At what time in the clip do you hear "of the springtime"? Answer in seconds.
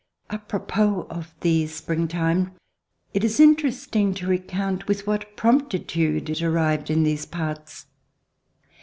1.11-2.53